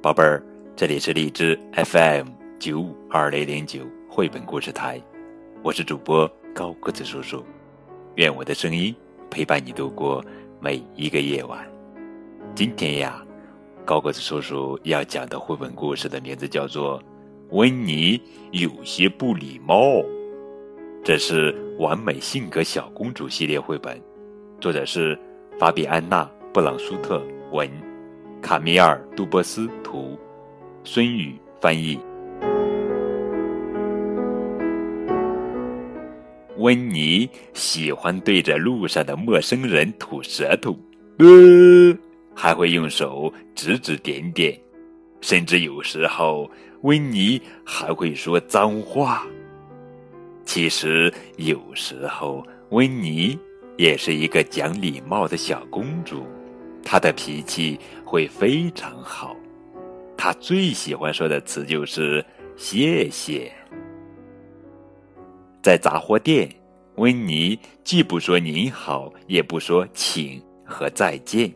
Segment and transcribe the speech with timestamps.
[0.00, 0.40] 宝贝儿，
[0.76, 2.28] 这里是荔枝 FM
[2.60, 5.02] 九五二零零九绘本故事台，
[5.60, 7.44] 我是主播高个子叔叔，
[8.14, 8.94] 愿我的声音
[9.28, 10.24] 陪伴你度过
[10.60, 11.66] 每一个夜晚。
[12.54, 13.20] 今天呀，
[13.84, 17.00] 高个子叔叔要讲的绘本故事的名字叫做
[17.50, 18.22] 《温妮
[18.52, 19.82] 有些不礼貌》，
[21.02, 24.00] 这是完美性格小公主系列绘本，
[24.60, 25.18] 作者是
[25.58, 26.22] 法比安娜·
[26.52, 27.87] 布朗舒特文。
[28.40, 30.18] 卡米尔·杜波斯图，
[30.84, 31.98] 孙宇翻译。
[36.56, 40.76] 温妮喜欢对着路上的陌生人吐舌头，
[41.18, 41.96] 呃，
[42.34, 44.58] 还会用手指指点点，
[45.20, 46.50] 甚至有时候
[46.82, 49.26] 温妮还会说脏话。
[50.44, 53.38] 其实有时候温妮
[53.76, 56.26] 也是一个讲礼貌的小公主。
[56.82, 59.36] 他的脾气会非常好，
[60.16, 62.24] 他最喜欢说的词就是
[62.56, 63.52] “谢谢”。
[65.62, 66.48] 在杂货店，
[66.94, 71.52] 温妮既不说“您好”，也不说“请”和“再见”。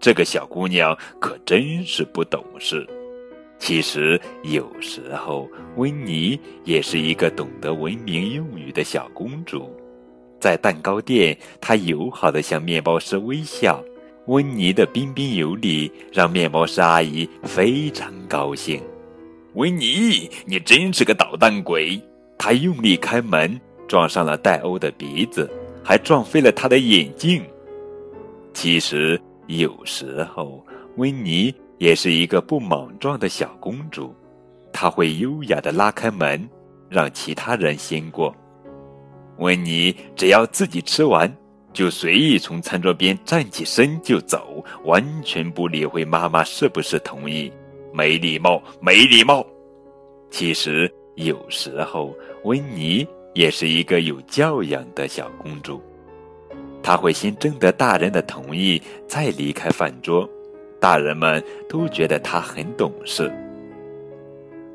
[0.00, 2.88] 这个小姑娘可真是不懂事。
[3.58, 9.70] 其实有时候，温妮也是一个懂得文明用语的小公主。
[10.40, 13.80] 在蛋糕店，她友好的向面包师微笑。
[14.26, 18.80] 温妮的彬彬有礼让面包师阿姨非常高兴。
[19.54, 22.00] 温妮，你真是个捣蛋鬼！
[22.38, 25.50] 她用力开门，撞上了戴欧的鼻子，
[25.82, 27.42] 还撞飞了他的眼镜。
[28.54, 30.64] 其实有时候，
[30.96, 34.14] 温妮也是一个不莽撞的小公主，
[34.72, 36.48] 她会优雅的拉开门，
[36.88, 38.34] 让其他人先过。
[39.38, 41.30] 温妮只要自己吃完。
[41.72, 47.52] 就随意从餐桌边站起身就走，完全不理会妈妈是不是同意。
[47.92, 49.46] 没礼貌，没礼貌。
[50.30, 52.14] 其实有时候
[52.44, 55.80] 温妮也是一个有教养的小公主，
[56.82, 60.28] 她会先征得大人的同意，再离开饭桌。
[60.80, 63.32] 大人们都觉得她很懂事。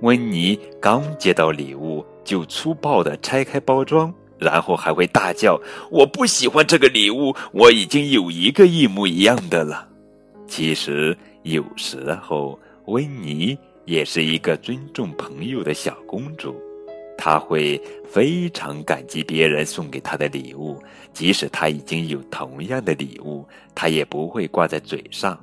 [0.00, 4.12] 温妮刚接到礼物，就粗暴地拆开包装。
[4.40, 5.60] 然后还会大叫
[5.92, 9.86] ：“我不喜欢这个礼物，我已经有一个一模一样的了。”
[10.48, 16.56] 其实有时候，温妮也是一个尊重朋友的小公主，
[17.16, 25.38] 她会非常感激别人送给她的礼物，即使她已经有同样的礼物，她也不会挂在嘴上。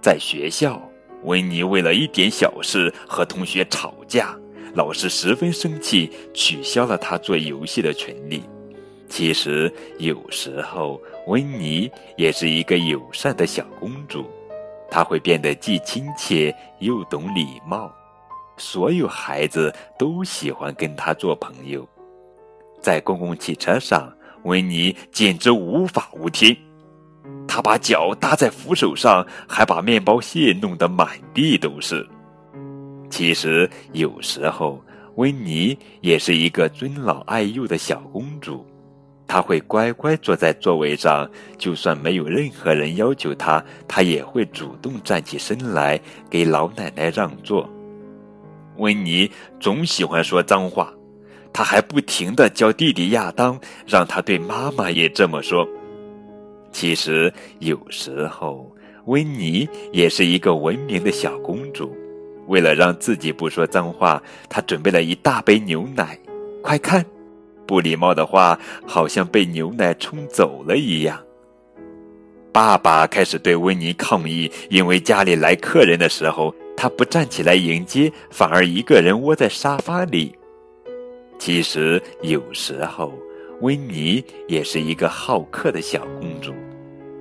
[0.00, 0.80] 在学校，
[1.24, 4.38] 温妮为了一点小事和同学吵架。
[4.76, 8.42] 老师十分生气，取消了他做游戏的权利。
[9.08, 14.26] 其实有时候，温妮也是一个友善的小公主，
[14.90, 17.90] 她会变得既亲切又懂礼貌，
[18.58, 21.88] 所有孩子都喜欢跟她做朋友。
[22.78, 26.54] 在公共汽车上，温妮简直无法无天，
[27.48, 32.06] 她把脚搭在扶手上，还把面包屑弄得满地都是。
[33.08, 34.82] 其实有时候，
[35.14, 38.66] 温妮也是一个尊老爱幼的小公主，
[39.26, 47.68] 她会乖乖坐在座位上，就算没有任何人要求她，她也会主动站起身来给老奶奶让座。
[48.76, 50.92] 温妮总喜欢说脏话，
[51.52, 55.66] 她还不停的教弟弟亚当，让他对妈妈也这么说。
[56.70, 58.70] 其实有时候，
[59.06, 61.96] 温妮也是一个文明的小公主。
[62.46, 66.18] 为了让自己不说脏话，他准备了一大杯牛奶。
[66.62, 67.04] 快看，
[67.66, 71.18] 不礼貌的话好像被牛奶冲走了一样。
[72.52, 80.34] 爸爸开始对温妮抗议，因为家里来客人的时候，他不站起来迎接，反而一个人窝在沙发里。
[81.38, 83.12] 其实有时候，
[83.60, 86.54] 温妮也是一个好客的小公主。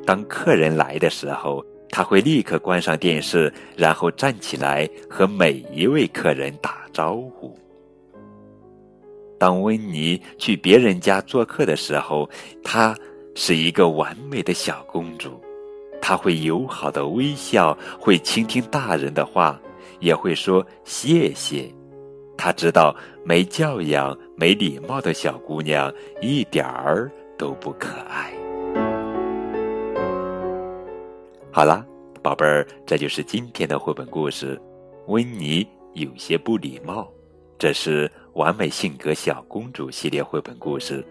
[0.05, 1.65] 当客人来的时候。
[1.89, 7.57] 他会立刻关上电视，然后站起来和每一位客人打招呼。
[9.37, 12.29] 当温妮去别人家做客的时候，
[12.63, 12.95] 她
[13.35, 15.41] 是一个完美的小公主。
[16.01, 19.59] 她会友好的微笑，会倾听大人的话，
[19.99, 21.67] 也会说谢谢。
[22.37, 22.93] 她知道
[23.23, 25.91] 没教养、没礼貌的小姑娘
[26.21, 28.34] 一点儿都不可爱。
[31.55, 31.85] 好啦，
[32.21, 34.61] 宝贝儿，这就是今天的绘本故事。
[35.07, 37.09] 温妮有些不礼貌，
[37.57, 41.01] 这是完美性格小公主系列绘本故事。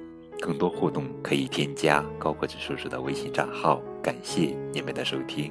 [0.41, 3.81] 更多互动可以添加高个子叔叔的微信账号。
[4.03, 5.51] 感谢你们的收听。